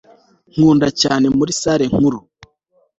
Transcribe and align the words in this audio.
Nkunda 0.53 0.87
cyane 1.01 1.25
muri 1.37 1.51
salle 1.61 1.85
nkuru 1.91 2.19